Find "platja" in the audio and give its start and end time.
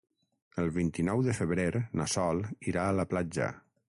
3.15-3.55